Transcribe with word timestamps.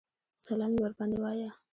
سلام 0.45 0.71
یې 0.75 0.79
ورباندې 0.83 1.17
وایه. 1.21 1.49